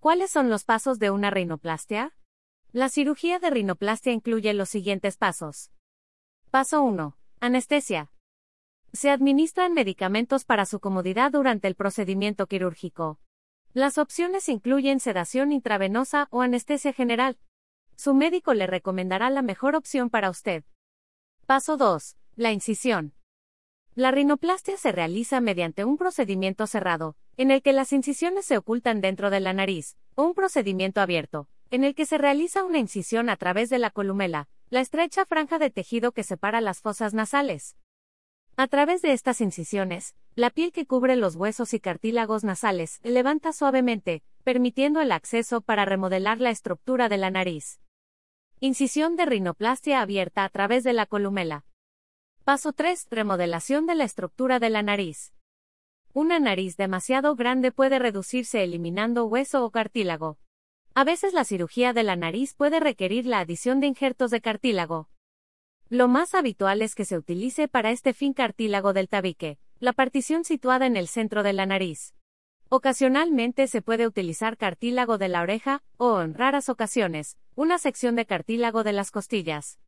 ¿Cuáles 0.00 0.30
son 0.30 0.48
los 0.48 0.64
pasos 0.64 1.00
de 1.00 1.10
una 1.10 1.30
rinoplastia? 1.30 2.14
La 2.70 2.88
cirugía 2.88 3.40
de 3.40 3.50
rinoplastia 3.50 4.12
incluye 4.12 4.54
los 4.54 4.68
siguientes 4.68 5.16
pasos. 5.16 5.72
Paso 6.52 6.82
1. 6.82 7.16
Anestesia. 7.40 8.12
Se 8.92 9.10
administran 9.10 9.74
medicamentos 9.74 10.44
para 10.44 10.66
su 10.66 10.78
comodidad 10.78 11.32
durante 11.32 11.66
el 11.66 11.74
procedimiento 11.74 12.46
quirúrgico. 12.46 13.18
Las 13.72 13.98
opciones 13.98 14.48
incluyen 14.48 15.00
sedación 15.00 15.50
intravenosa 15.50 16.28
o 16.30 16.42
anestesia 16.42 16.92
general. 16.92 17.36
Su 17.96 18.14
médico 18.14 18.54
le 18.54 18.68
recomendará 18.68 19.30
la 19.30 19.42
mejor 19.42 19.74
opción 19.74 20.10
para 20.10 20.30
usted. 20.30 20.64
Paso 21.46 21.76
2. 21.76 22.16
La 22.36 22.52
incisión. 22.52 23.14
La 23.96 24.12
rinoplastia 24.12 24.76
se 24.76 24.92
realiza 24.92 25.40
mediante 25.40 25.84
un 25.84 25.96
procedimiento 25.96 26.68
cerrado, 26.68 27.16
en 27.38 27.52
el 27.52 27.62
que 27.62 27.72
las 27.72 27.92
incisiones 27.92 28.44
se 28.44 28.58
ocultan 28.58 29.00
dentro 29.00 29.30
de 29.30 29.38
la 29.38 29.52
nariz, 29.52 29.96
o 30.16 30.24
un 30.24 30.34
procedimiento 30.34 31.00
abierto, 31.00 31.48
en 31.70 31.84
el 31.84 31.94
que 31.94 32.04
se 32.04 32.18
realiza 32.18 32.64
una 32.64 32.78
incisión 32.78 33.30
a 33.30 33.36
través 33.36 33.70
de 33.70 33.78
la 33.78 33.90
columela, 33.90 34.48
la 34.70 34.80
estrecha 34.80 35.24
franja 35.24 35.60
de 35.60 35.70
tejido 35.70 36.10
que 36.10 36.24
separa 36.24 36.60
las 36.60 36.80
fosas 36.80 37.14
nasales. 37.14 37.76
A 38.56 38.66
través 38.66 39.02
de 39.02 39.12
estas 39.12 39.40
incisiones, 39.40 40.16
la 40.34 40.50
piel 40.50 40.72
que 40.72 40.84
cubre 40.84 41.14
los 41.14 41.36
huesos 41.36 41.74
y 41.74 41.80
cartílagos 41.80 42.42
nasales 42.42 42.98
levanta 43.04 43.52
suavemente, 43.52 44.24
permitiendo 44.42 45.00
el 45.00 45.12
acceso 45.12 45.60
para 45.60 45.84
remodelar 45.84 46.40
la 46.40 46.50
estructura 46.50 47.08
de 47.08 47.18
la 47.18 47.30
nariz. 47.30 47.80
Incisión 48.58 49.14
de 49.14 49.26
rinoplastia 49.26 50.00
abierta 50.00 50.42
a 50.42 50.48
través 50.48 50.82
de 50.82 50.92
la 50.92 51.06
columela. 51.06 51.64
Paso 52.42 52.72
3. 52.72 53.06
Remodelación 53.10 53.86
de 53.86 53.94
la 53.94 54.02
estructura 54.02 54.58
de 54.58 54.70
la 54.70 54.82
nariz. 54.82 55.32
Una 56.20 56.40
nariz 56.40 56.76
demasiado 56.76 57.36
grande 57.36 57.70
puede 57.70 58.00
reducirse 58.00 58.64
eliminando 58.64 59.26
hueso 59.26 59.64
o 59.64 59.70
cartílago. 59.70 60.36
A 60.92 61.04
veces 61.04 61.32
la 61.32 61.44
cirugía 61.44 61.92
de 61.92 62.02
la 62.02 62.16
nariz 62.16 62.54
puede 62.54 62.80
requerir 62.80 63.24
la 63.24 63.38
adición 63.38 63.78
de 63.78 63.86
injertos 63.86 64.32
de 64.32 64.40
cartílago. 64.40 65.08
Lo 65.88 66.08
más 66.08 66.34
habitual 66.34 66.82
es 66.82 66.96
que 66.96 67.04
se 67.04 67.16
utilice 67.16 67.68
para 67.68 67.92
este 67.92 68.14
fin 68.14 68.32
cartílago 68.32 68.92
del 68.94 69.08
tabique, 69.08 69.60
la 69.78 69.92
partición 69.92 70.42
situada 70.42 70.86
en 70.86 70.96
el 70.96 71.06
centro 71.06 71.44
de 71.44 71.52
la 71.52 71.66
nariz. 71.66 72.16
Ocasionalmente 72.68 73.68
se 73.68 73.80
puede 73.80 74.04
utilizar 74.04 74.56
cartílago 74.56 75.18
de 75.18 75.28
la 75.28 75.42
oreja, 75.42 75.84
o, 75.98 76.20
en 76.20 76.34
raras 76.34 76.68
ocasiones, 76.68 77.38
una 77.54 77.78
sección 77.78 78.16
de 78.16 78.26
cartílago 78.26 78.82
de 78.82 78.92
las 78.92 79.12
costillas. 79.12 79.78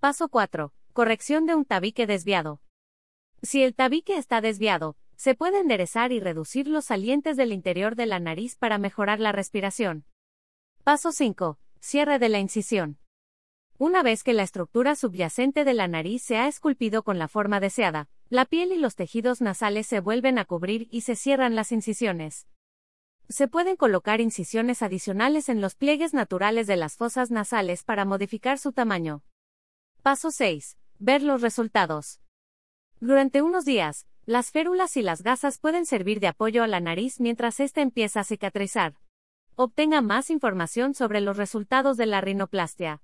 Paso 0.00 0.30
4. 0.30 0.72
Corrección 0.94 1.44
de 1.44 1.54
un 1.54 1.66
tabique 1.66 2.06
desviado. 2.06 2.62
Si 3.42 3.62
el 3.62 3.74
tabique 3.74 4.16
está 4.16 4.40
desviado, 4.40 4.96
se 5.20 5.34
puede 5.34 5.60
enderezar 5.60 6.12
y 6.12 6.20
reducir 6.20 6.66
los 6.66 6.86
salientes 6.86 7.36
del 7.36 7.52
interior 7.52 7.94
de 7.94 8.06
la 8.06 8.20
nariz 8.20 8.56
para 8.56 8.78
mejorar 8.78 9.20
la 9.20 9.32
respiración. 9.32 10.06
Paso 10.82 11.12
5. 11.12 11.58
Cierre 11.78 12.18
de 12.18 12.30
la 12.30 12.38
incisión. 12.38 12.98
Una 13.76 14.02
vez 14.02 14.24
que 14.24 14.32
la 14.32 14.44
estructura 14.44 14.96
subyacente 14.96 15.66
de 15.66 15.74
la 15.74 15.88
nariz 15.88 16.22
se 16.22 16.38
ha 16.38 16.48
esculpido 16.48 17.02
con 17.02 17.18
la 17.18 17.28
forma 17.28 17.60
deseada, 17.60 18.08
la 18.30 18.46
piel 18.46 18.72
y 18.72 18.78
los 18.78 18.96
tejidos 18.96 19.42
nasales 19.42 19.86
se 19.86 20.00
vuelven 20.00 20.38
a 20.38 20.46
cubrir 20.46 20.88
y 20.90 21.02
se 21.02 21.16
cierran 21.16 21.54
las 21.54 21.70
incisiones. 21.70 22.46
Se 23.28 23.46
pueden 23.46 23.76
colocar 23.76 24.22
incisiones 24.22 24.80
adicionales 24.80 25.50
en 25.50 25.60
los 25.60 25.74
pliegues 25.74 26.14
naturales 26.14 26.66
de 26.66 26.76
las 26.76 26.96
fosas 26.96 27.30
nasales 27.30 27.84
para 27.84 28.06
modificar 28.06 28.58
su 28.58 28.72
tamaño. 28.72 29.22
Paso 30.02 30.30
6. 30.30 30.78
Ver 30.98 31.22
los 31.22 31.42
resultados. 31.42 32.22
Durante 33.00 33.42
unos 33.42 33.66
días, 33.66 34.06
las 34.26 34.50
férulas 34.50 34.96
y 34.96 35.02
las 35.02 35.22
gasas 35.22 35.58
pueden 35.58 35.86
servir 35.86 36.20
de 36.20 36.28
apoyo 36.28 36.62
a 36.62 36.66
la 36.66 36.80
nariz 36.80 37.20
mientras 37.20 37.58
ésta 37.60 37.80
empieza 37.80 38.20
a 38.20 38.24
cicatrizar. 38.24 38.94
Obtenga 39.56 40.02
más 40.02 40.30
información 40.30 40.94
sobre 40.94 41.20
los 41.20 41.36
resultados 41.36 41.96
de 41.96 42.06
la 42.06 42.20
rinoplastia. 42.20 43.02